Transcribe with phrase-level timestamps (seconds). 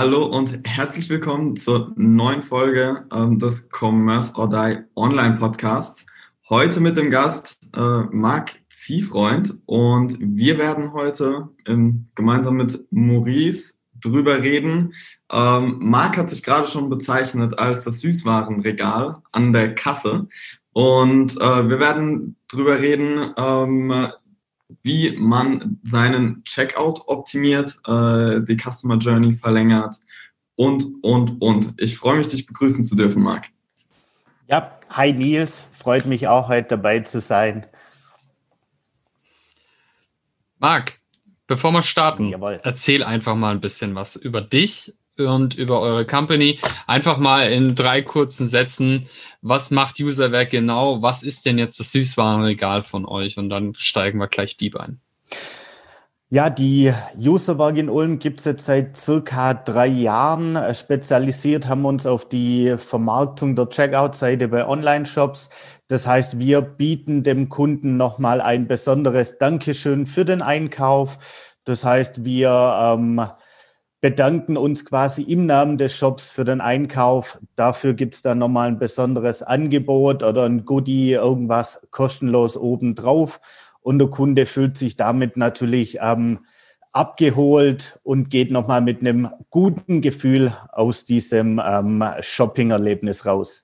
[0.00, 6.06] Hallo und herzlich willkommen zur neuen Folge ähm, des Commerce or Die Online Podcasts.
[6.48, 13.74] Heute mit dem Gast äh, Marc Ziefreund und wir werden heute ähm, gemeinsam mit Maurice
[13.92, 14.94] drüber reden.
[15.30, 20.28] Ähm, Marc hat sich gerade schon bezeichnet als das Süßwarenregal an der Kasse
[20.72, 24.08] und äh, wir werden drüber reden, ähm,
[24.82, 29.96] wie man seinen Checkout optimiert, äh, die Customer Journey verlängert
[30.56, 31.74] und, und, und.
[31.78, 33.48] Ich freue mich, dich begrüßen zu dürfen, Marc.
[34.48, 37.66] Ja, hi Nils, freut mich auch heute dabei zu sein.
[40.58, 41.00] Marc,
[41.46, 42.60] bevor wir starten, Jawohl.
[42.62, 46.58] erzähl einfach mal ein bisschen was über dich und über eure Company.
[46.86, 49.08] Einfach mal in drei kurzen Sätzen,
[49.42, 51.02] was macht Userwerk genau?
[51.02, 53.38] Was ist denn jetzt das Süßwarenregal von euch?
[53.38, 55.00] Und dann steigen wir gleich die ein.
[56.32, 60.56] Ja, die Userwerk in Ulm gibt es jetzt seit circa drei Jahren.
[60.74, 65.50] Spezialisiert haben wir uns auf die Vermarktung der Checkout-Seite bei Online-Shops.
[65.88, 71.18] Das heißt, wir bieten dem Kunden nochmal ein besonderes Dankeschön für den Einkauf.
[71.64, 73.26] Das heißt, wir ähm,
[74.00, 77.38] bedanken uns quasi im Namen des Shops für den Einkauf.
[77.56, 83.40] Dafür gibt es dann nochmal ein besonderes Angebot oder ein Goodie, irgendwas kostenlos obendrauf.
[83.82, 86.38] Und der Kunde fühlt sich damit natürlich ähm,
[86.92, 93.62] abgeholt und geht nochmal mit einem guten Gefühl aus diesem ähm, Shopping-Erlebnis raus.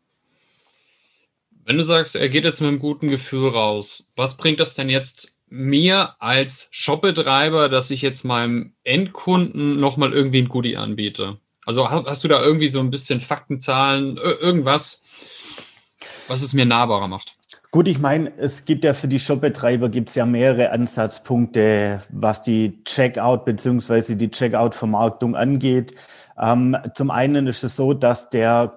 [1.65, 4.89] Wenn du sagst, er geht jetzt mit einem guten Gefühl raus, was bringt das denn
[4.89, 11.39] jetzt mir als Shopbetreiber, dass ich jetzt meinem Endkunden nochmal irgendwie ein Goodie anbiete?
[11.65, 15.03] Also hast du da irgendwie so ein bisschen Faktenzahlen, irgendwas,
[16.29, 17.37] was es mir nahbarer macht?
[17.73, 22.43] Gut, ich meine, es gibt ja für die Shopbetreiber gibt es ja mehrere Ansatzpunkte, was
[22.43, 25.95] die Checkout beziehungsweise die Checkout-Vermarktung angeht.
[26.41, 28.73] Ähm, zum einen ist es so, dass der,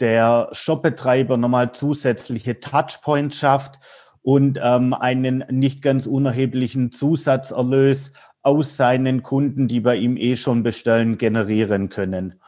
[0.00, 3.78] der Shopbetreiber nochmal zusätzliche Touchpoints schafft
[4.22, 8.12] und ähm, einen nicht ganz unerheblichen Zusatzerlös
[8.42, 12.40] aus seinen Kunden, die bei ihm eh schon bestellen, generieren können.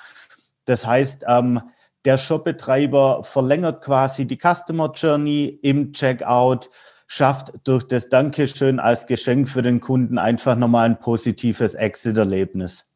[0.64, 1.60] Das heißt, ähm,
[2.04, 6.68] der Shopbetreiber verlängert quasi die Customer Journey im Checkout,
[7.06, 12.86] schafft durch das Dankeschön als Geschenk für den Kunden einfach nochmal ein positives Exit-Erlebnis.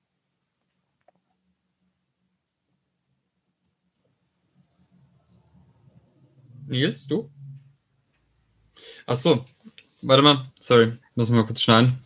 [6.66, 7.30] Nils, du?
[9.10, 9.46] Ach so,
[10.02, 10.98] warte mal, sorry,
[11.32, 11.96] wir mal kurz schneiden.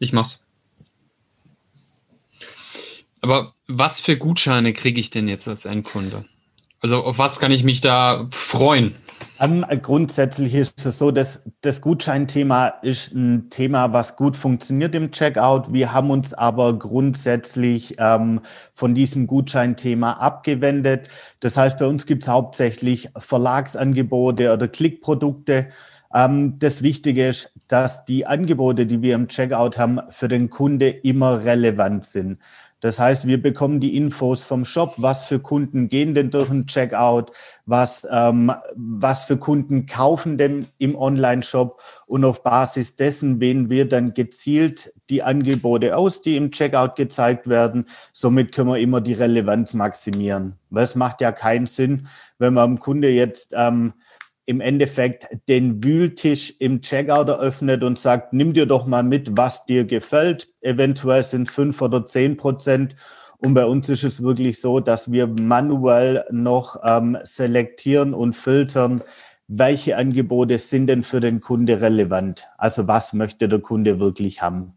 [0.00, 0.42] Ich mach's.
[3.20, 6.24] Aber was für Gutscheine kriege ich denn jetzt als Endkunde?
[6.80, 8.96] Also auf was kann ich mich da freuen?
[9.44, 15.10] Um, grundsätzlich ist es so, dass das Gutscheinthema ist ein Thema, was gut funktioniert im
[15.10, 15.72] Checkout.
[15.72, 18.42] Wir haben uns aber grundsätzlich ähm,
[18.72, 21.08] von diesem Gutscheinthema abgewendet.
[21.40, 25.70] Das heißt, bei uns gibt es hauptsächlich Verlagsangebote oder Klickprodukte.
[26.14, 30.88] Ähm, das Wichtige ist, dass die Angebote, die wir im Checkout haben, für den Kunde
[30.88, 32.38] immer relevant sind.
[32.82, 36.66] Das heißt, wir bekommen die Infos vom Shop, was für Kunden gehen denn durch ein
[36.66, 37.30] Checkout,
[37.64, 43.88] was, ähm, was für Kunden kaufen denn im Online-Shop und auf Basis dessen wählen wir
[43.88, 47.86] dann gezielt die Angebote aus, die im Checkout gezeigt werden.
[48.12, 50.58] Somit können wir immer die Relevanz maximieren.
[50.74, 53.92] Es macht ja keinen Sinn, wenn man dem Kunde jetzt ähm,
[54.46, 59.64] im Endeffekt den Wühltisch im Checkout eröffnet und sagt, nimm dir doch mal mit, was
[59.66, 60.46] dir gefällt.
[60.60, 62.96] Eventuell sind fünf oder zehn Prozent.
[63.38, 69.02] Und bei uns ist es wirklich so, dass wir manuell noch ähm, selektieren und filtern,
[69.48, 72.42] welche Angebote sind denn für den Kunde relevant?
[72.58, 74.72] Also was möchte der Kunde wirklich haben?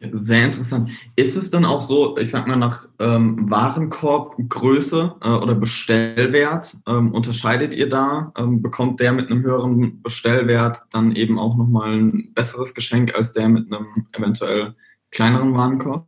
[0.00, 0.90] Sehr interessant.
[1.16, 7.12] Ist es dann auch so, ich sag mal, nach ähm, Warenkorbgröße äh, oder Bestellwert, ähm,
[7.12, 8.32] unterscheidet ihr da?
[8.36, 13.32] Ähm, bekommt der mit einem höheren Bestellwert dann eben auch nochmal ein besseres Geschenk als
[13.32, 14.74] der mit einem eventuell
[15.10, 16.06] kleineren Warenkorb?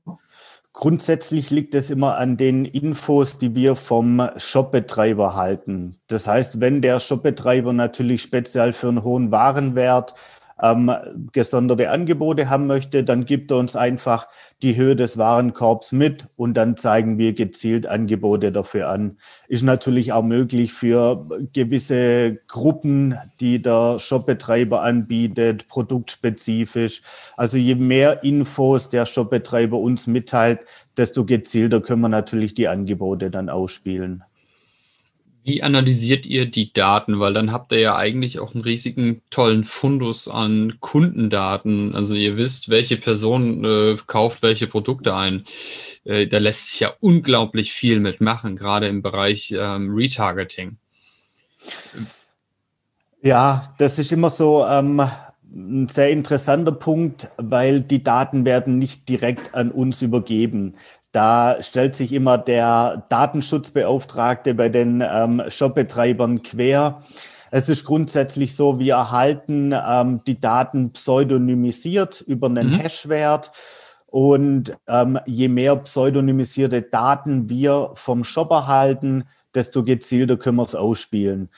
[0.74, 5.96] Grundsätzlich liegt es immer an den Infos, die wir vom Shopbetreiber halten.
[6.06, 10.14] Das heißt, wenn der Shopbetreiber natürlich speziell für einen hohen Warenwert
[10.62, 10.90] ähm,
[11.32, 14.28] gesonderte Angebote haben möchte, dann gibt er uns einfach
[14.62, 19.16] die Höhe des Warenkorbs mit und dann zeigen wir gezielt Angebote dafür an.
[19.46, 27.02] Ist natürlich auch möglich für gewisse Gruppen, die der Shopbetreiber anbietet, produktspezifisch.
[27.36, 30.60] Also je mehr Infos der Shopbetreiber uns mitteilt,
[30.96, 34.24] desto gezielter können wir natürlich die Angebote dann ausspielen.
[35.48, 37.20] Wie analysiert ihr die Daten?
[37.20, 41.94] Weil dann habt ihr ja eigentlich auch einen riesigen, tollen Fundus an Kundendaten.
[41.94, 45.44] Also ihr wisst, welche Person äh, kauft welche Produkte ein.
[46.04, 50.76] Äh, da lässt sich ja unglaublich viel mitmachen, gerade im Bereich ähm, Retargeting.
[53.22, 55.00] Ja, das ist immer so ähm,
[55.50, 60.74] ein sehr interessanter Punkt, weil die Daten werden nicht direkt an uns übergeben.
[61.12, 67.02] Da stellt sich immer der Datenschutzbeauftragte bei den ähm, Shopbetreibern quer.
[67.50, 72.80] Es ist grundsätzlich so, wir erhalten ähm, die Daten pseudonymisiert über einen mhm.
[72.80, 73.52] Hashwert.
[74.06, 79.24] Und ähm, je mehr pseudonymisierte Daten wir vom Shop erhalten,
[79.54, 81.50] desto gezielter können wir es ausspielen.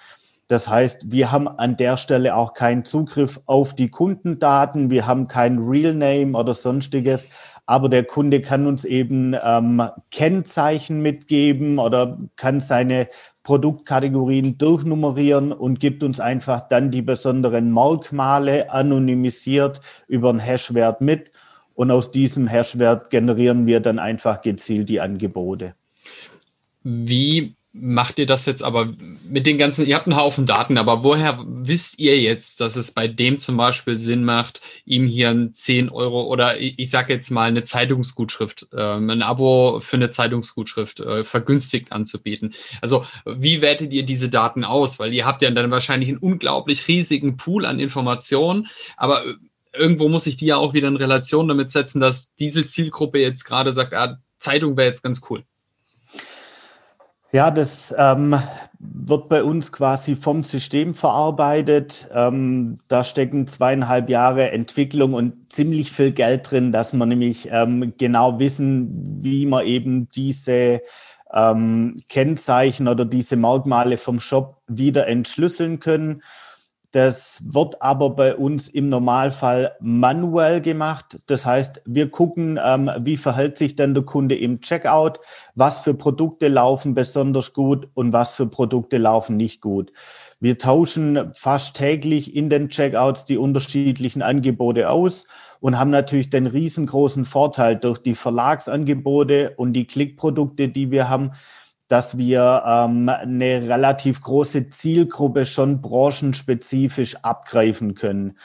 [0.48, 5.28] Das heißt, wir haben an der Stelle auch keinen Zugriff auf die Kundendaten, wir haben
[5.28, 7.28] kein Real Name oder sonstiges,
[7.70, 9.80] aber der Kunde kann uns eben ähm,
[10.10, 13.06] Kennzeichen mitgeben oder kann seine
[13.44, 21.30] Produktkategorien durchnummerieren und gibt uns einfach dann die besonderen Merkmale anonymisiert über einen Hashwert mit.
[21.76, 25.76] Und aus diesem Hashwert generieren wir dann einfach gezielt die Angebote.
[26.82, 31.04] Wie macht ihr das jetzt aber mit den ganzen, ihr habt einen Haufen Daten, aber
[31.04, 35.54] woher wisst ihr jetzt, dass es bei dem zum Beispiel Sinn macht, ihm hier ein
[35.54, 40.10] 10 Euro oder ich, ich sage jetzt mal eine Zeitungsgutschrift, äh, ein Abo für eine
[40.10, 42.54] Zeitungsgutschrift äh, vergünstigt anzubieten?
[42.80, 44.98] Also wie wertet ihr diese Daten aus?
[44.98, 49.34] Weil ihr habt ja dann wahrscheinlich einen unglaublich riesigen Pool an Informationen, aber äh,
[49.72, 53.44] irgendwo muss ich die ja auch wieder in Relation damit setzen, dass diese Zielgruppe jetzt
[53.44, 55.44] gerade sagt, ah, Zeitung wäre jetzt ganz cool.
[57.32, 58.36] Ja, das ähm,
[58.80, 62.08] wird bei uns quasi vom System verarbeitet.
[62.12, 67.94] Ähm, da stecken zweieinhalb Jahre Entwicklung und ziemlich viel Geld drin, dass wir nämlich ähm,
[67.98, 70.80] genau wissen, wie man eben diese
[71.32, 76.22] ähm, Kennzeichen oder diese Merkmale vom Shop wieder entschlüsseln können.
[76.92, 81.16] Das wird aber bei uns im Normalfall manuell gemacht.
[81.28, 85.20] Das heißt, wir gucken, ähm, wie verhält sich denn der Kunde im Checkout,
[85.54, 89.92] was für Produkte laufen besonders gut und was für Produkte laufen nicht gut.
[90.40, 95.26] Wir tauschen fast täglich in den Checkouts die unterschiedlichen Angebote aus
[95.60, 101.32] und haben natürlich den riesengroßen Vorteil durch die Verlagsangebote und die Klickprodukte, die wir haben,
[101.90, 108.38] dass wir ähm, eine relativ große Zielgruppe schon branchenspezifisch abgreifen können.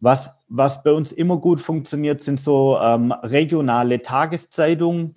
[0.00, 5.14] Was, was bei uns immer gut funktioniert, sind so ähm, regionale Tageszeitungen.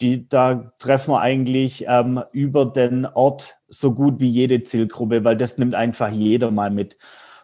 [0.00, 5.36] Die, da treffen wir eigentlich ähm, über den Ort so gut wie jede Zielgruppe, weil
[5.36, 6.96] das nimmt einfach jeder mal mit.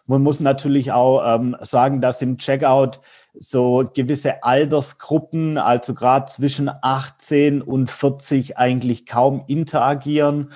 [0.05, 2.99] Man muss natürlich auch ähm, sagen, dass im Checkout
[3.39, 10.53] so gewisse Altersgruppen, also gerade zwischen 18 und 40 eigentlich kaum interagieren.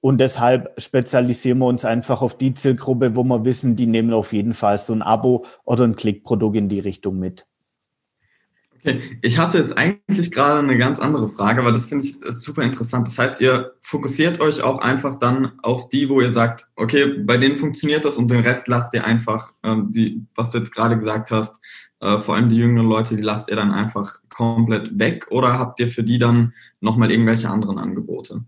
[0.00, 4.32] Und deshalb spezialisieren wir uns einfach auf die Zielgruppe, wo wir wissen, die nehmen auf
[4.32, 7.46] jeden Fall so ein Abo oder ein Klickprodukt in die Richtung mit.
[8.84, 12.62] Okay, ich hatte jetzt eigentlich gerade eine ganz andere Frage, aber das finde ich super
[12.62, 13.06] interessant.
[13.06, 17.36] Das heißt, ihr fokussiert euch auch einfach dann auf die, wo ihr sagt, okay, bei
[17.36, 20.98] denen funktioniert das und den Rest lasst ihr einfach, ähm, die, was du jetzt gerade
[20.98, 21.60] gesagt hast,
[22.00, 25.78] äh, vor allem die jüngeren Leute, die lasst ihr dann einfach komplett weg oder habt
[25.78, 28.42] ihr für die dann nochmal irgendwelche anderen Angebote?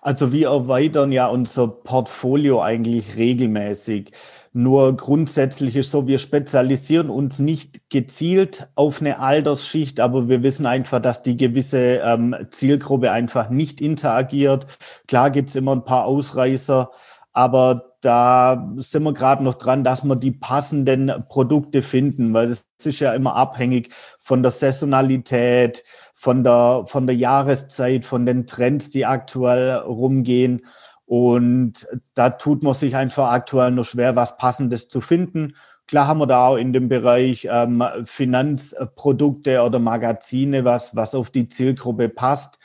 [0.00, 4.12] Also wir erweitern ja unser Portfolio eigentlich regelmäßig.
[4.52, 10.66] Nur grundsätzlich ist so, wir spezialisieren uns nicht gezielt auf eine Altersschicht, aber wir wissen
[10.66, 14.66] einfach, dass die gewisse ähm, Zielgruppe einfach nicht interagiert.
[15.06, 16.90] Klar gibt's immer ein paar Ausreißer,
[17.32, 22.66] aber da sind wir gerade noch dran, dass wir die passenden Produkte finden, weil das
[22.84, 28.90] ist ja immer abhängig von der Saisonalität, von der, von der Jahreszeit, von den Trends,
[28.90, 30.66] die aktuell rumgehen.
[31.08, 35.54] Und da tut man sich einfach aktuell nur schwer, was Passendes zu finden.
[35.86, 41.30] Klar haben wir da auch in dem Bereich ähm, Finanzprodukte oder Magazine, was, was auf
[41.30, 42.58] die Zielgruppe passt.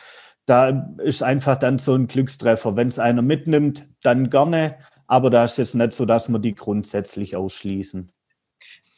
[0.46, 2.76] Da ist einfach dann so ein Glückstreffer.
[2.76, 4.76] Wenn es einer mitnimmt, dann gerne.
[5.08, 8.12] Aber da ist es nicht so, dass wir die grundsätzlich ausschließen.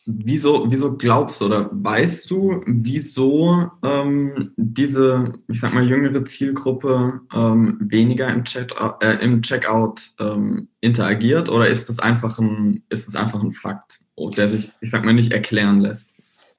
[0.08, 7.22] Wieso, wieso glaubst du oder weißt du, wieso ähm, diese, ich sag mal, jüngere Zielgruppe
[7.34, 8.72] ähm, weniger im, Chat,
[9.02, 14.02] äh, im Checkout ähm, interagiert oder ist das einfach ein, ist das einfach ein Fakt?
[14.38, 16.16] der sich, ich sag mal, nicht erklären lässt?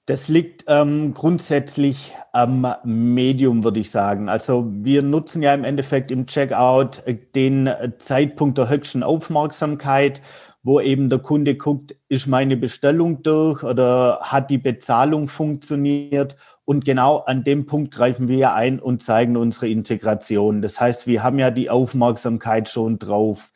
[0.06, 4.28] Das liegt ähm, grundsätzlich am Medium, würde ich sagen.
[4.28, 7.02] Also wir nutzen ja im Endeffekt im Checkout
[7.34, 10.22] den Zeitpunkt der höchsten Aufmerksamkeit,
[10.66, 16.36] wo eben der Kunde guckt, ist meine Bestellung durch oder hat die Bezahlung funktioniert?
[16.64, 20.62] Und genau an dem Punkt greifen wir ein und zeigen unsere Integration.
[20.62, 23.52] Das heißt, wir haben ja die Aufmerksamkeit schon drauf.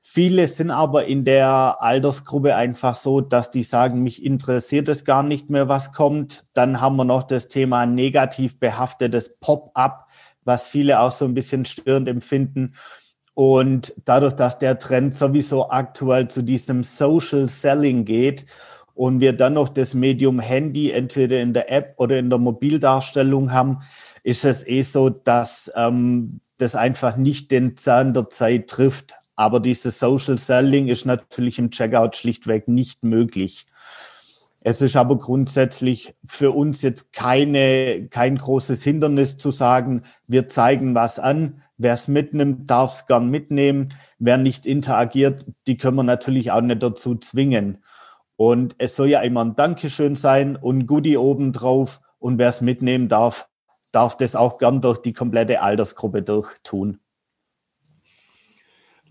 [0.00, 5.24] Viele sind aber in der Altersgruppe einfach so, dass die sagen, mich interessiert es gar
[5.24, 6.44] nicht mehr, was kommt.
[6.54, 10.06] Dann haben wir noch das Thema negativ behaftetes Pop-up,
[10.44, 12.74] was viele auch so ein bisschen störend empfinden.
[13.34, 18.46] Und dadurch, dass der Trend sowieso aktuell zu diesem Social Selling geht
[18.94, 23.52] und wir dann noch das Medium Handy entweder in der App oder in der Mobildarstellung
[23.52, 23.82] haben,
[24.22, 29.14] ist es eh so, dass ähm, das einfach nicht den Zahn der Zeit trifft.
[29.36, 33.66] Aber dieses Social Selling ist natürlich im Checkout schlichtweg nicht möglich.
[34.66, 40.94] Es ist aber grundsätzlich für uns jetzt keine, kein großes Hindernis zu sagen, wir zeigen
[40.94, 41.60] was an.
[41.76, 43.92] Wer es mitnimmt, darf es gern mitnehmen.
[44.18, 47.84] Wer nicht interagiert, die können wir natürlich auch nicht dazu zwingen.
[48.36, 52.00] Und es soll ja immer ein Dankeschön sein und Goodie obendrauf.
[52.18, 53.50] Und wer es mitnehmen darf,
[53.92, 57.00] darf das auch gern durch die komplette Altersgruppe durch tun.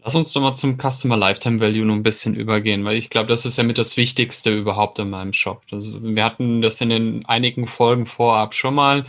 [0.06, 3.30] Lass uns doch mal zum Customer Lifetime Value noch ein bisschen übergehen, weil ich glaube,
[3.30, 5.62] das ist ja mit das Wichtigste überhaupt in meinem Shop.
[5.72, 9.06] Also wir hatten das in den einigen Folgen vorab schon mal.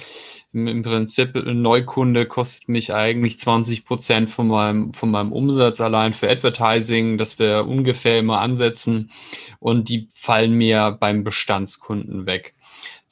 [0.53, 6.15] Im Prinzip, ein Neukunde kostet mich eigentlich 20 Prozent von meinem, von meinem Umsatz allein
[6.15, 9.11] für Advertising, das wir ungefähr immer ansetzen.
[9.59, 12.53] Und die fallen mir beim Bestandskunden weg.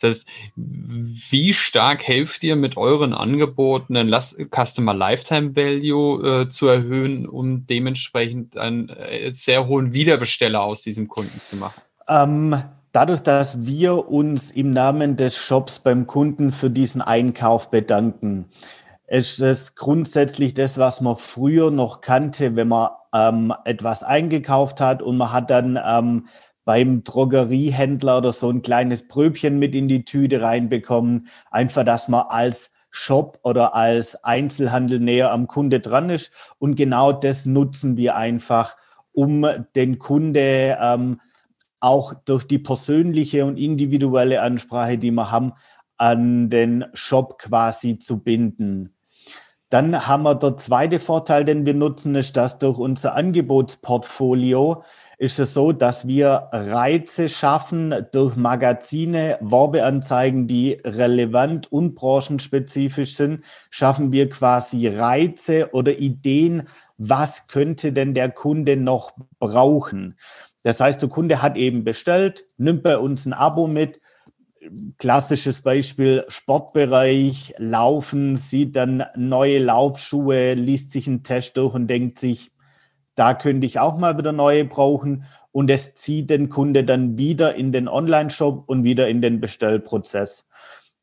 [0.02, 4.12] Das heißt, wie stark helft ihr mit euren Angeboten, den
[4.50, 11.08] Customer Lifetime Value äh, zu erhöhen, um dementsprechend einen äh, sehr hohen Wiederbesteller aus diesem
[11.08, 11.80] Kunden zu machen?
[12.08, 12.56] Ähm,
[12.92, 18.46] dadurch, dass wir uns im Namen des Shops beim Kunden für diesen Einkauf bedanken,
[19.06, 25.02] ist es grundsätzlich das, was man früher noch kannte, wenn man ähm, etwas eingekauft hat
[25.02, 26.28] und man hat dann ähm,
[26.64, 31.28] beim Drogeriehändler oder so ein kleines Pröbchen mit in die Tüte reinbekommen.
[31.50, 36.30] Einfach, dass man als Shop oder als Einzelhandel näher am Kunde dran ist.
[36.58, 38.76] Und genau das nutzen wir einfach,
[39.12, 41.20] um den Kunde ähm,
[41.80, 45.54] auch durch die persönliche und individuelle Ansprache, die wir haben,
[45.96, 48.94] an den Shop quasi zu binden.
[49.70, 54.84] Dann haben wir der zweite Vorteil, den wir nutzen, ist, dass durch unser Angebotsportfolio
[55.22, 63.44] ist es so, dass wir Reize schaffen durch Magazine, Werbeanzeigen, die relevant und branchenspezifisch sind,
[63.70, 66.64] schaffen wir quasi Reize oder Ideen,
[66.98, 70.18] was könnte denn der Kunde noch brauchen.
[70.64, 74.00] Das heißt, der Kunde hat eben bestellt, nimmt bei uns ein Abo mit,
[74.98, 82.18] klassisches Beispiel Sportbereich, Laufen, sieht dann neue Laufschuhe, liest sich einen Test durch und denkt
[82.18, 82.50] sich,
[83.14, 85.24] da könnte ich auch mal wieder neue brauchen.
[85.50, 90.46] Und es zieht den Kunde dann wieder in den Online-Shop und wieder in den Bestellprozess.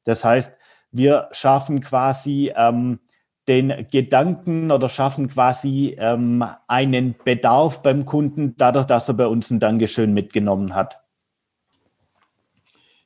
[0.06, 0.58] Das heißt,
[0.92, 3.00] wir schaffen quasi ähm,
[3.48, 9.51] den Gedanken oder schaffen quasi ähm, einen Bedarf beim Kunden, dadurch, dass er bei uns
[9.51, 11.00] ein Dankeschön mitgenommen hat.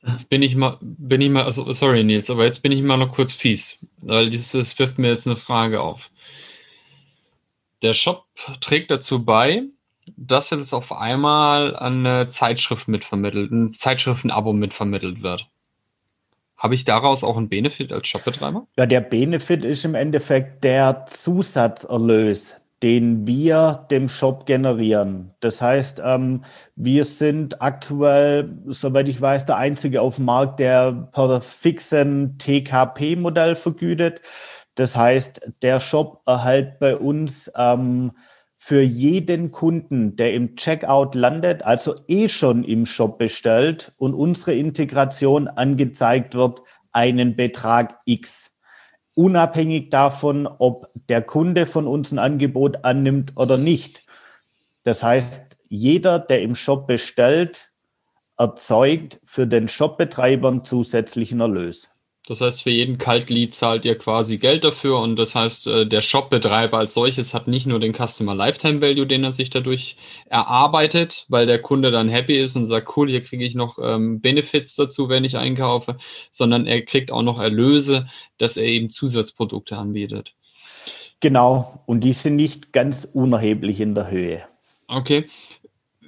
[0.06, 2.98] Jetzt bin ich mal, bin ich mal, also sorry Nils, aber jetzt bin ich mal
[2.98, 6.10] noch kurz fies, weil das, das wirft mir jetzt eine Frage auf.
[7.84, 8.24] Der Shop
[8.62, 9.64] trägt dazu bei,
[10.16, 15.46] dass jetzt auf einmal eine Zeitschrift mitvermittelt, ein Zeitschriftenabo mitvermittelt wird.
[16.56, 18.66] Habe ich daraus auch einen Benefit als Shopbetreiber?
[18.78, 25.32] Ja, der Benefit ist im Endeffekt der Zusatzerlös, den wir dem Shop generieren.
[25.40, 26.42] Das heißt, ähm,
[26.76, 33.56] wir sind aktuell, soweit ich weiß, der einzige auf dem Markt, der per fixem TKP-Modell
[33.56, 34.22] vergütet.
[34.74, 38.12] Das heißt, der Shop erhält bei uns ähm,
[38.56, 44.54] für jeden Kunden, der im Checkout landet, also eh schon im Shop bestellt und unsere
[44.54, 48.50] Integration angezeigt wird, einen Betrag X.
[49.14, 54.04] Unabhängig davon, ob der Kunde von uns ein Angebot annimmt oder nicht.
[54.82, 57.68] Das heißt, jeder, der im Shop bestellt,
[58.38, 61.90] erzeugt für den Shopbetreiber einen zusätzlichen Erlös.
[62.26, 66.00] Das heißt, für jeden Kaltlead zahlt ihr quasi Geld dafür und das heißt, äh, der
[66.00, 71.26] Shopbetreiber als solches hat nicht nur den Customer Lifetime Value, den er sich dadurch erarbeitet,
[71.28, 74.74] weil der Kunde dann happy ist und sagt, cool, hier kriege ich noch ähm, Benefits
[74.74, 75.98] dazu, wenn ich einkaufe,
[76.30, 78.06] sondern er kriegt auch noch Erlöse,
[78.38, 80.32] dass er eben Zusatzprodukte anbietet.
[81.20, 84.44] Genau, und die sind nicht ganz unerheblich in der Höhe.
[84.88, 85.28] Okay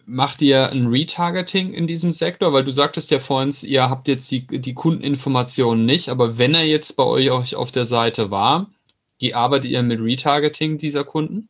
[0.07, 2.53] macht ihr ein Retargeting in diesem Sektor?
[2.53, 6.65] Weil du sagtest ja vorhin, ihr habt jetzt die, die Kundeninformationen nicht, aber wenn er
[6.65, 8.71] jetzt bei euch auf der Seite war,
[9.21, 11.49] die arbeitet ihr mit Retargeting dieser Kunden?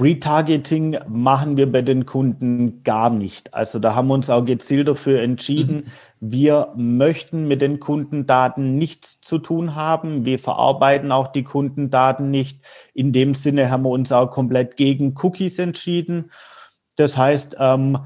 [0.00, 3.54] Retargeting machen wir bei den Kunden gar nicht.
[3.54, 5.76] Also da haben wir uns auch gezielt dafür entschieden.
[6.20, 6.32] Mhm.
[6.32, 10.24] Wir möchten mit den Kundendaten nichts zu tun haben.
[10.24, 12.60] Wir verarbeiten auch die Kundendaten nicht.
[12.94, 16.30] In dem Sinne haben wir uns auch komplett gegen Cookies entschieden.
[17.02, 17.98] Das heißt, ähm,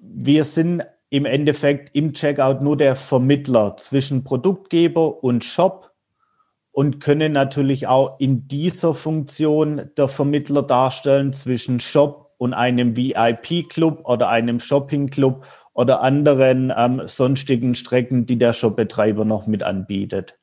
[0.00, 5.90] wir sind im Endeffekt im Checkout nur der Vermittler zwischen Produktgeber und Shop
[6.70, 14.02] und können natürlich auch in dieser Funktion der Vermittler darstellen zwischen Shop und einem VIP-Club
[14.04, 20.39] oder einem Shopping-Club oder anderen ähm, sonstigen Strecken, die der Shopbetreiber noch mit anbietet.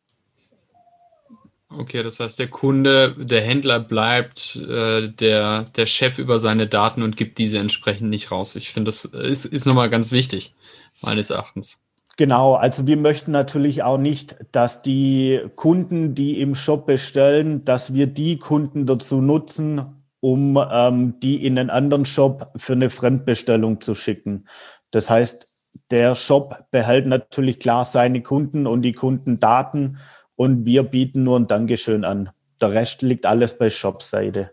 [1.70, 7.02] Okay, das heißt, der Kunde, der Händler bleibt äh, der, der Chef über seine Daten
[7.02, 8.56] und gibt diese entsprechend nicht raus.
[8.56, 10.56] Ich finde, das ist, ist nochmal ganz wichtig,
[11.02, 11.82] meines Erachtens.
[12.16, 17.94] Genau, also wir möchten natürlich auch nicht, dass die Kunden, die im Shop bestellen, dass
[17.94, 23.82] wir die Kunden dazu nutzen, um ähm, die in einen anderen Shop für eine Fremdbestellung
[23.82, 24.48] zu schicken.
[24.90, 30.00] Das heißt, der Shop behält natürlich klar seine Kunden und die Kundendaten
[30.38, 32.30] und wir bieten nur ein Dankeschön an.
[32.62, 34.52] Der Rest liegt alles bei Shop-Seite.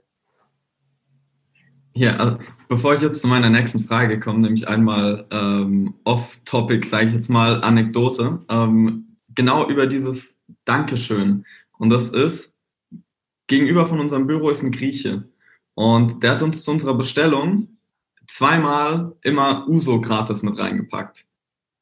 [1.94, 2.38] Ja, also
[2.68, 7.30] bevor ich jetzt zu meiner nächsten Frage komme, nämlich einmal ähm, off-topic, sage ich jetzt
[7.30, 11.44] mal, Anekdote, ähm, genau über dieses Dankeschön.
[11.78, 12.52] Und das ist,
[13.46, 15.28] gegenüber von unserem Büro ist ein Grieche.
[15.74, 17.68] Und der hat uns zu unserer Bestellung
[18.26, 21.26] zweimal immer Uso gratis mit reingepackt.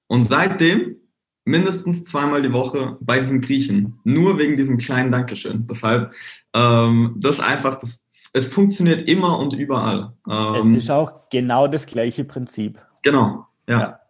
[0.08, 0.96] Und seitdem
[1.44, 3.98] mindestens zweimal die Woche bei diesem Griechen.
[4.04, 5.66] Nur wegen diesem kleinen Dankeschön.
[5.66, 6.12] Deshalb,
[6.54, 10.12] ähm, das einfach, das es funktioniert immer und überall.
[10.28, 12.78] Ähm, es ist auch genau das gleiche Prinzip.
[13.02, 14.00] Genau, ja.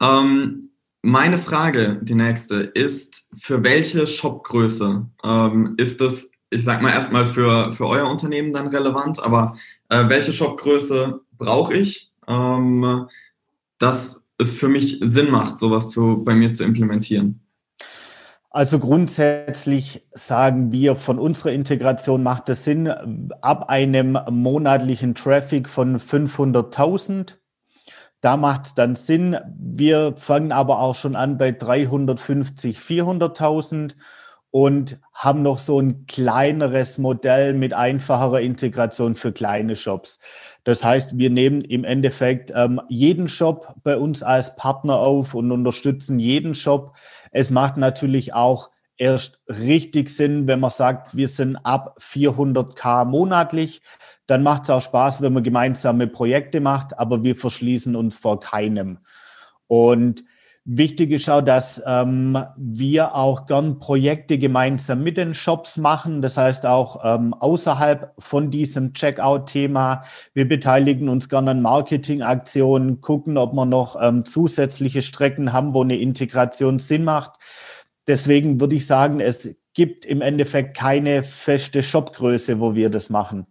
[0.00, 0.20] ja.
[0.20, 0.70] Ähm,
[1.02, 7.26] meine Frage, die nächste, ist, für welche Shopgröße ähm, ist das, ich sag mal erstmal
[7.26, 9.56] für, für euer Unternehmen dann relevant, aber
[9.88, 13.08] äh, welche Shopgröße brauche ich, ähm,
[13.78, 17.40] dass es für mich Sinn macht, sowas zu, bei mir zu implementieren?
[18.54, 22.86] Also grundsätzlich sagen wir, von unserer Integration macht es Sinn,
[23.40, 27.38] ab einem monatlichen Traffic von 500.000.
[28.20, 29.38] Da macht es dann Sinn.
[29.58, 33.94] Wir fangen aber auch schon an bei 350, 400.000
[34.50, 40.18] und haben noch so ein kleineres Modell mit einfacherer Integration für kleine Shops.
[40.64, 45.50] Das heißt, wir nehmen im Endeffekt ähm, jeden Shop bei uns als Partner auf und
[45.50, 46.94] unterstützen jeden Shop.
[47.32, 53.82] Es macht natürlich auch erst richtig Sinn, wenn man sagt, wir sind ab 400k monatlich.
[54.26, 58.40] Dann macht es auch Spaß, wenn man gemeinsame Projekte macht, aber wir verschließen uns vor
[58.40, 58.98] keinem.
[59.66, 60.24] Und
[60.64, 66.22] Wichtig ist auch, dass ähm, wir auch gern Projekte gemeinsam mit den Shops machen.
[66.22, 70.04] Das heißt auch ähm, außerhalb von diesem Checkout-Thema.
[70.34, 75.82] Wir beteiligen uns gern an Marketingaktionen, gucken, ob wir noch ähm, zusätzliche Strecken haben, wo
[75.82, 77.32] eine Integration Sinn macht.
[78.06, 83.48] Deswegen würde ich sagen, es gibt im Endeffekt keine feste Shopgröße, wo wir das machen.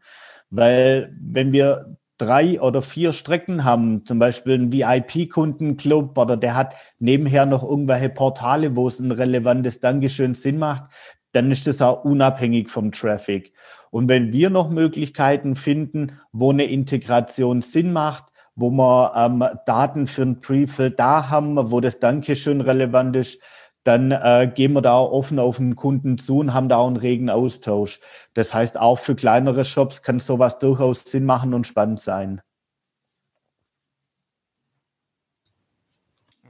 [0.50, 6.76] Weil wenn wir drei oder vier Strecken haben, zum Beispiel ein VIP-Kundenclub oder der hat
[7.00, 10.84] nebenher noch irgendwelche Portale, wo es ein relevantes Dankeschön Sinn macht,
[11.32, 13.54] dann ist das auch unabhängig vom Traffic.
[13.90, 20.06] Und wenn wir noch Möglichkeiten finden, wo eine Integration Sinn macht, wo wir ähm, Daten
[20.06, 23.42] für ein Prefill da haben, wo das Dankeschön relevant ist,
[23.84, 26.98] dann äh, gehen wir da offen auf den Kunden zu und haben da auch einen
[26.98, 28.00] regen Austausch.
[28.34, 32.42] Das heißt, auch für kleinere Shops kann sowas durchaus Sinn machen und spannend sein.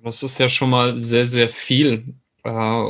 [0.03, 2.83] Das ist ja schon mal sehr, sehr viel, äh,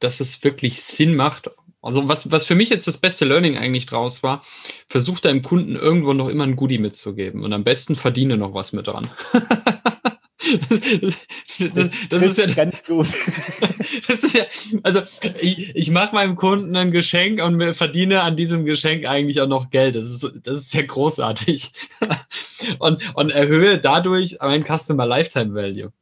[0.00, 1.50] dass es wirklich Sinn macht.
[1.82, 4.44] Also was, was für mich jetzt das beste Learning eigentlich draus war,
[4.88, 8.72] versucht deinem Kunden irgendwo noch immer ein Goodie mitzugeben und am besten verdiene noch was
[8.72, 9.10] mit dran.
[10.58, 13.08] Das, das, das ist ja ganz gut.
[14.34, 14.44] Ja,
[14.82, 15.02] also
[15.40, 19.70] ich, ich mache meinem Kunden ein Geschenk und verdiene an diesem Geschenk eigentlich auch noch
[19.70, 19.94] Geld.
[19.94, 21.72] Das ist, das ist sehr großartig.
[22.78, 25.92] Und, und erhöhe dadurch mein Customer Lifetime Value.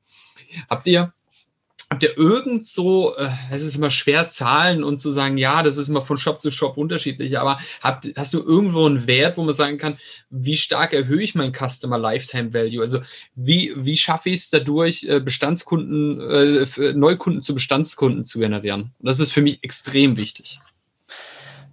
[0.68, 1.12] Habt ihr
[1.92, 5.76] Habt ihr irgend so, äh, es ist immer schwer Zahlen und zu sagen, ja, das
[5.76, 9.42] ist immer von Shop zu Shop unterschiedlich, aber habt, hast du irgendwo einen Wert, wo
[9.42, 9.98] man sagen kann,
[10.30, 12.80] wie stark erhöhe ich mein Customer Lifetime Value?
[12.80, 13.00] Also
[13.34, 18.92] wie, wie schaffe ich es dadurch, äh, Bestandskunden, äh, Neukunden zu Bestandskunden zu generieren?
[19.00, 20.60] das ist für mich extrem wichtig.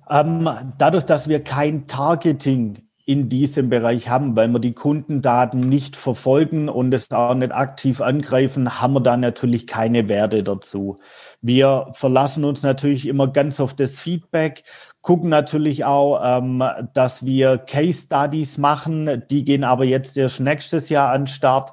[0.10, 0.50] Ähm,
[0.80, 6.68] dadurch, dass wir kein Targeting in diesem Bereich haben, weil wir die Kundendaten nicht verfolgen
[6.68, 10.98] und es auch nicht aktiv angreifen, haben wir da natürlich keine Werte dazu.
[11.40, 14.66] Wir verlassen uns natürlich immer ganz auf das Feedback,
[15.02, 16.62] gucken natürlich auch, ähm,
[16.94, 19.24] dass wir Case Studies machen.
[19.30, 21.72] Die gehen aber jetzt erst nächstes Jahr an Start.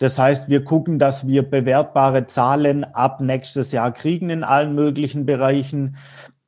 [0.00, 5.26] Das heißt, wir gucken, dass wir bewertbare Zahlen ab nächstes Jahr kriegen in allen möglichen
[5.26, 5.96] Bereichen.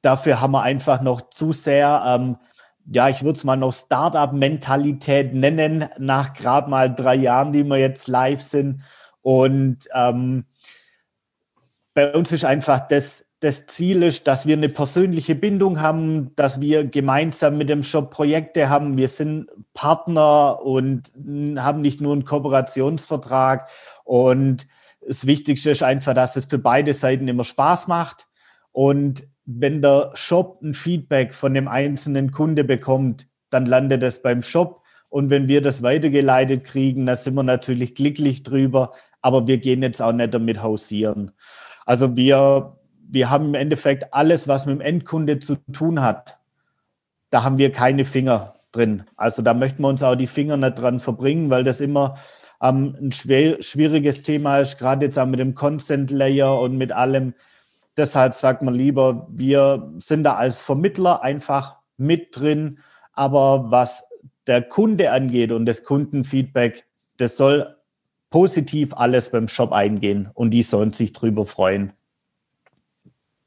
[0.02, 2.37] Dafür haben wir einfach noch zu sehr ähm,
[2.90, 7.77] ja, ich würde es mal noch Startup-Mentalität nennen, nach gerade mal drei Jahren, die wir
[7.77, 8.83] jetzt live sind.
[9.20, 10.46] Und ähm,
[11.92, 16.61] bei uns ist einfach das, das Ziel ist, dass wir eine persönliche Bindung haben, dass
[16.61, 18.96] wir gemeinsam mit dem Shop Projekte haben.
[18.96, 21.12] Wir sind Partner und
[21.59, 23.68] haben nicht nur einen Kooperationsvertrag.
[24.05, 24.66] Und
[25.07, 28.27] das Wichtigste ist einfach, dass es für beide Seiten immer Spaß macht.
[28.72, 34.43] Und wenn der Shop ein Feedback von dem einzelnen Kunde bekommt, dann landet es beim
[34.43, 34.83] Shop.
[35.09, 38.93] Und wenn wir das weitergeleitet kriegen, dann sind wir natürlich glücklich drüber.
[39.23, 41.31] Aber wir gehen jetzt auch nicht damit hausieren.
[41.87, 42.77] Also wir,
[43.09, 46.39] wir haben im Endeffekt alles, was mit dem Endkunde zu tun hat.
[47.31, 49.05] Da haben wir keine Finger drin.
[49.17, 52.17] Also da möchten wir uns auch die Finger nicht dran verbringen, weil das immer
[52.61, 56.93] ähm, ein schwer, schwieriges Thema ist, gerade jetzt auch mit dem Consent Layer und mit
[56.93, 57.33] allem.
[57.99, 62.79] Deshalb sagt man lieber, wir sind da als Vermittler einfach mit drin.
[63.13, 64.05] Aber was
[64.47, 66.85] der Kunde angeht und das Kundenfeedback,
[67.19, 67.75] das soll
[68.31, 71.93] positiv alles beim Shop eingehen und die sollen sich drüber freuen.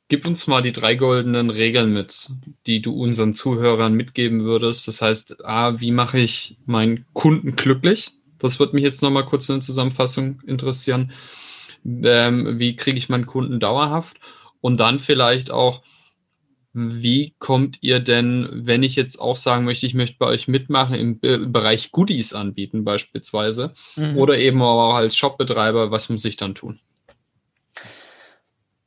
[0.09, 2.29] Gib uns mal die drei goldenen Regeln mit,
[2.65, 4.85] die du unseren Zuhörern mitgeben würdest.
[4.89, 8.11] Das heißt, A, wie mache ich meinen Kunden glücklich?
[8.37, 11.13] Das wird mich jetzt nochmal kurz in der Zusammenfassung interessieren.
[11.85, 14.19] Ähm, wie kriege ich meinen Kunden dauerhaft?
[14.61, 15.81] Und dann vielleicht auch,
[16.73, 20.95] wie kommt ihr denn, wenn ich jetzt auch sagen möchte, ich möchte bei euch mitmachen
[20.95, 21.19] im
[21.51, 24.17] Bereich Goodies anbieten beispielsweise mhm.
[24.17, 26.79] oder eben auch als Shopbetreiber, was muss ich dann tun?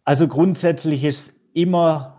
[0.05, 2.15] Also grundsätzlich ist immer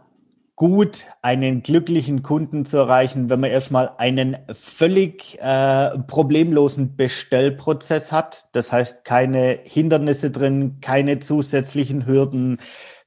[0.56, 8.46] gut, einen glücklichen Kunden zu erreichen, wenn man erstmal einen völlig äh, problemlosen Bestellprozess hat.
[8.54, 12.58] Das heißt, keine Hindernisse drin, keine zusätzlichen Hürden,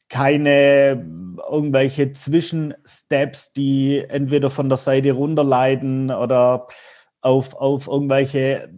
[0.08, 1.06] keine
[1.50, 6.68] irgendwelche Zwischensteps, die entweder von der Seite runterleiten oder
[7.20, 8.70] auf, auf irgendwelche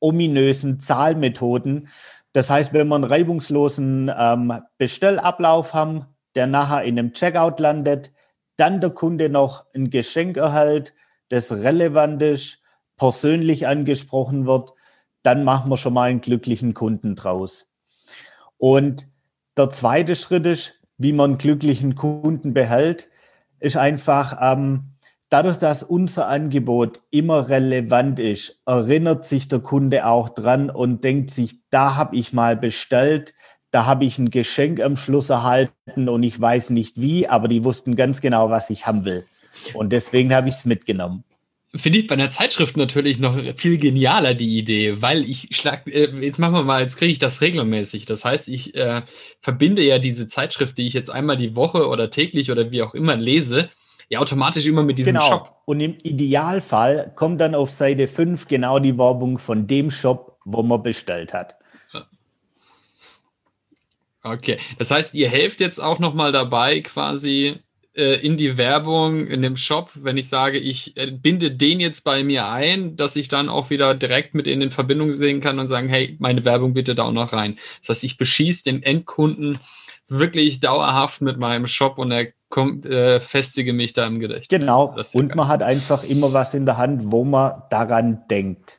[0.00, 1.88] ominösen Zahlmethoden.
[2.32, 8.12] Das heißt, wenn wir einen reibungslosen ähm, Bestellablauf haben, der nachher in einem Checkout landet,
[8.56, 10.94] dann der Kunde noch ein Geschenk erhält,
[11.28, 12.60] das relevant ist,
[12.96, 14.72] persönlich angesprochen wird,
[15.22, 17.66] dann machen wir schon mal einen glücklichen Kunden draus.
[18.56, 19.06] Und
[19.56, 23.08] der zweite Schritt ist, wie man glücklichen Kunden behält,
[23.60, 24.94] ist einfach, ähm,
[25.30, 31.30] dadurch, dass unser Angebot immer relevant ist, erinnert sich der Kunde auch dran und denkt
[31.30, 33.34] sich, da habe ich mal bestellt,
[33.70, 37.64] da habe ich ein Geschenk am Schluss erhalten und ich weiß nicht wie, aber die
[37.64, 39.24] wussten ganz genau, was ich haben will.
[39.74, 41.24] Und deswegen habe ich es mitgenommen
[41.76, 46.10] finde ich bei einer Zeitschrift natürlich noch viel genialer die Idee, weil ich schlag, äh,
[46.24, 48.06] jetzt machen wir mal, jetzt kriege ich das regelmäßig.
[48.06, 49.02] Das heißt, ich äh,
[49.40, 52.94] verbinde ja diese Zeitschrift, die ich jetzt einmal die Woche oder täglich oder wie auch
[52.94, 53.68] immer lese,
[54.08, 55.26] ja automatisch immer mit diesem genau.
[55.26, 55.62] Shop.
[55.66, 60.62] Und im Idealfall kommt dann auf Seite 5 genau die Werbung von dem Shop, wo
[60.62, 61.56] man bestellt hat.
[64.22, 67.60] Okay, das heißt, ihr helft jetzt auch noch mal dabei, quasi
[67.98, 72.22] in die Werbung, in dem Shop, wenn ich sage, ich äh, binde den jetzt bei
[72.22, 75.88] mir ein, dass ich dann auch wieder direkt mit in Verbindung sehen kann und sagen,
[75.88, 77.58] hey, meine Werbung bitte da auch noch rein.
[77.80, 79.58] Das heißt, ich beschieße den Endkunden
[80.08, 84.60] wirklich dauerhaft mit meinem Shop und er kommt, äh, festige mich da im Gedächtnis.
[84.60, 84.94] Genau.
[85.12, 88.78] Und man hat einfach immer was in der Hand, wo man daran denkt.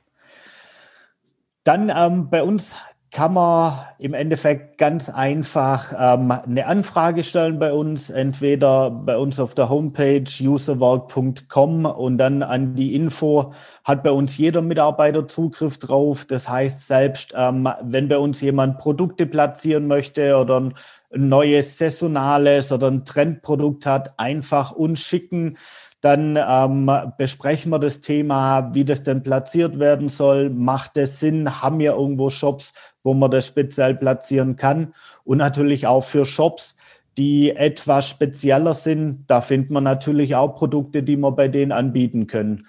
[1.63, 2.75] Dann ähm, bei uns
[3.11, 9.39] kann man im Endeffekt ganz einfach ähm, eine Anfrage stellen bei uns, entweder bei uns
[9.39, 15.79] auf der Homepage userwork.com und dann an die Info hat bei uns jeder Mitarbeiter Zugriff
[15.79, 16.25] drauf.
[16.25, 20.73] Das heißt, selbst ähm, wenn bei uns jemand Produkte platzieren möchte oder ein
[21.11, 25.57] neues saisonales oder ein Trendprodukt hat, einfach uns schicken.
[26.01, 30.49] Dann ähm, besprechen wir das Thema, wie das denn platziert werden soll.
[30.49, 31.61] Macht es Sinn?
[31.61, 32.71] Haben wir irgendwo Shops,
[33.03, 34.93] wo man das speziell platzieren kann?
[35.23, 36.75] Und natürlich auch für Shops,
[37.17, 39.25] die etwas spezieller sind.
[39.27, 42.61] Da findet man natürlich auch Produkte, die wir bei denen anbieten können.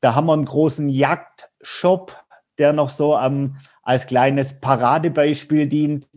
[0.00, 2.16] Da haben wir einen großen Jagdshop,
[2.58, 6.08] der noch so ähm, als kleines Paradebeispiel dient.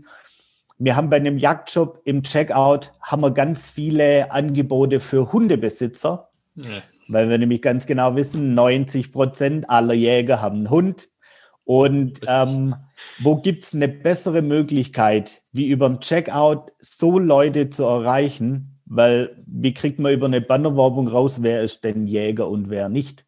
[0.78, 6.30] Wir haben bei einem Jagdshop im Checkout haben wir ganz viele Angebote für Hundebesitzer.
[7.08, 11.06] weil wir nämlich ganz genau wissen, 90 Prozent aller Jäger haben einen Hund.
[11.66, 12.76] Und ähm,
[13.20, 18.80] wo gibt es eine bessere Möglichkeit, wie über den Checkout so Leute zu erreichen?
[18.86, 23.26] Weil wie kriegt man über eine Bannerwerbung raus, wer ist denn Jäger und wer nicht?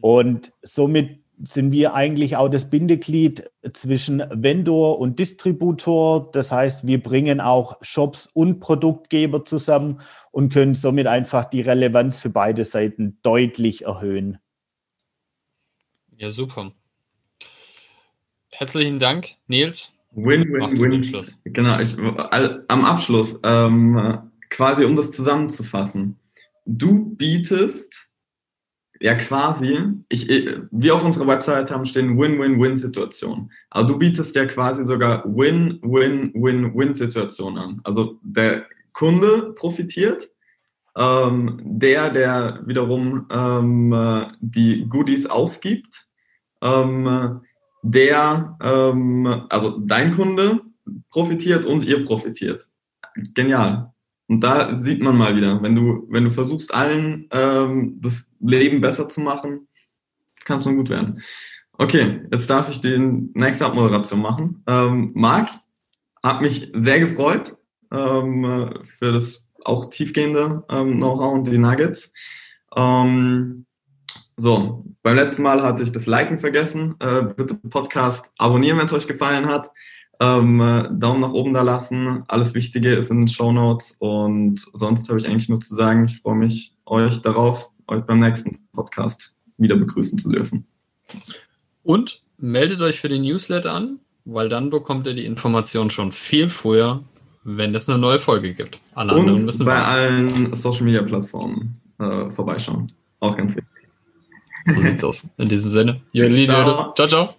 [0.00, 6.30] Und somit sind wir eigentlich auch das Bindeglied zwischen Vendor und Distributor.
[6.32, 10.00] Das heißt, wir bringen auch Shops und Produktgeber zusammen
[10.32, 14.38] und können somit einfach die Relevanz für beide Seiten deutlich erhöhen.
[16.16, 16.72] Ja, super.
[18.58, 19.94] Herzlichen Dank, Nils.
[20.10, 21.24] Win, win, win.
[21.44, 24.18] Genau, ich, am Abschluss, ähm,
[24.50, 26.18] quasi um das zusammenzufassen.
[26.66, 28.10] Du bietest
[28.98, 30.28] ja quasi, ich,
[30.72, 33.52] wir auf unserer Website haben stehen Win-Win-Win-Situation.
[33.70, 37.80] Also du bietest ja quasi sogar Win-Win-Win-Win-Situation an.
[37.84, 40.28] Also der Kunde profitiert,
[40.96, 43.94] ähm, der, der wiederum ähm,
[44.40, 46.08] die Goodies ausgibt,
[46.60, 47.42] ähm,
[47.82, 50.60] der, ähm, also dein Kunde
[51.10, 52.66] profitiert und ihr profitiert.
[53.34, 53.92] Genial.
[54.28, 58.80] Und da sieht man mal wieder, wenn du, wenn du versuchst, allen ähm, das Leben
[58.80, 59.68] besser zu machen,
[60.44, 61.22] kann es nur gut werden.
[61.72, 62.98] Okay, jetzt darf ich die
[63.34, 64.62] nächste Abmoderation machen.
[64.68, 65.50] Ähm, Marc,
[66.22, 67.56] hat mich sehr gefreut
[67.92, 72.12] ähm, für das auch tiefgehende ähm, Know-how und die Nuggets.
[72.76, 73.66] Ähm,
[74.38, 76.94] so, beim letzten Mal hatte ich das Liken vergessen.
[77.00, 79.66] Äh, bitte Podcast abonnieren, wenn es euch gefallen hat.
[80.20, 82.24] Ähm, äh, Daumen nach oben da lassen.
[82.28, 83.96] Alles Wichtige ist in den Show Notes.
[83.98, 88.20] Und sonst habe ich eigentlich nur zu sagen, ich freue mich, euch darauf, euch beim
[88.20, 90.66] nächsten Podcast wieder begrüßen zu dürfen.
[91.82, 96.48] Und meldet euch für den Newsletter an, weil dann bekommt ihr die Information schon viel
[96.48, 97.02] früher,
[97.44, 98.80] wenn es eine neue Folge gibt.
[98.94, 99.90] Alle Und anderen müssen bei warten.
[99.90, 102.86] allen Social Media Plattformen äh, vorbeischauen.
[103.20, 103.77] Auch ganz wichtig.
[104.68, 105.26] So sieht's aus.
[105.36, 106.00] In diesem Sinne.
[106.64, 106.92] Ciao.
[106.94, 107.34] ciao, ciao.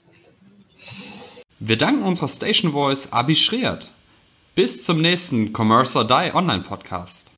[1.59, 3.91] Wir danken unserer Station Voice Abi Schreert.
[4.55, 7.28] Bis zum nächsten Commerce or Die Online Podcast.